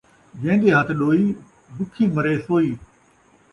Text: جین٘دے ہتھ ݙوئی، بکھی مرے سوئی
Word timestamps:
جین٘دے 0.41 0.69
ہتھ 0.75 0.91
ݙوئی، 0.99 1.23
بکھی 1.75 2.03
مرے 2.15 2.33
سوئی 2.45 2.69